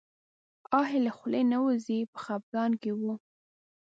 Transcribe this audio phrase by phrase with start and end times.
[0.79, 3.01] آه یې له خولې نه وځي په خپګان کې و.